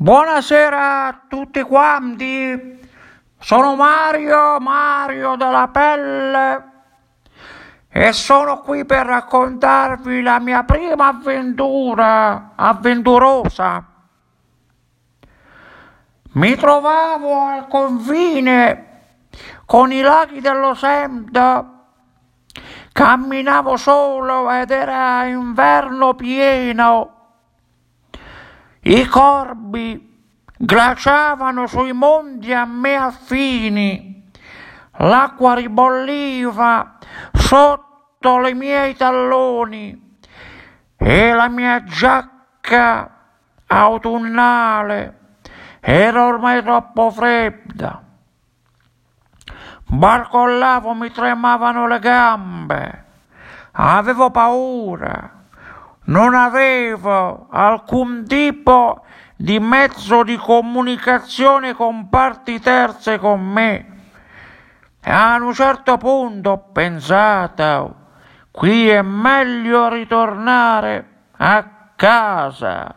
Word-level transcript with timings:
Buonasera 0.00 1.06
a 1.06 1.20
tutti 1.26 1.60
quanti. 1.62 2.88
Sono 3.36 3.74
Mario, 3.74 4.60
Mario 4.60 5.34
della 5.34 5.66
Pelle 5.72 6.70
e 7.88 8.12
sono 8.12 8.60
qui 8.60 8.84
per 8.84 9.06
raccontarvi 9.06 10.22
la 10.22 10.38
mia 10.38 10.62
prima 10.62 11.08
avventura 11.08 12.52
avventurosa. 12.54 13.84
Mi 16.34 16.54
trovavo 16.54 17.40
al 17.40 17.66
confine 17.66 19.00
con 19.66 19.90
i 19.90 20.00
laghi 20.00 20.40
dello 20.40 20.74
Semda. 20.74 21.86
Camminavo 22.92 23.76
solo 23.76 24.48
ed 24.48 24.70
era 24.70 25.24
inverno 25.24 26.14
pieno. 26.14 27.17
I 28.88 29.04
corbi 29.06 30.16
glaciavano 30.56 31.66
sui 31.66 31.92
monti 31.92 32.54
a 32.54 32.64
me 32.64 32.94
affini, 32.94 34.30
l'acqua 34.96 35.52
ribolliva 35.52 36.96
sotto 37.34 38.46
i 38.46 38.54
miei 38.54 38.96
talloni 38.96 40.16
e 40.96 41.32
la 41.34 41.48
mia 41.48 41.84
giacca 41.84 43.10
autunnale 43.66 45.18
era 45.80 46.24
ormai 46.24 46.62
troppo 46.62 47.10
fredda. 47.10 48.02
Barcollavo, 49.84 50.94
mi 50.94 51.10
tremavano 51.10 51.86
le 51.86 51.98
gambe, 51.98 53.04
avevo 53.72 54.30
paura 54.30 55.37
non 56.08 56.34
avevo 56.34 57.48
alcun 57.50 58.24
tipo 58.26 59.04
di 59.36 59.58
mezzo 59.58 60.22
di 60.22 60.36
comunicazione 60.36 61.74
con 61.74 62.08
parti 62.08 62.60
terze 62.60 63.18
con 63.18 63.40
me. 63.40 63.96
E 65.00 65.10
a 65.10 65.36
un 65.36 65.54
certo 65.54 65.96
punto 65.96 66.50
ho 66.50 66.58
pensato, 66.72 67.96
qui 68.50 68.88
è 68.88 69.00
meglio 69.02 69.88
ritornare 69.88 71.06
a 71.36 71.90
casa. 71.94 72.94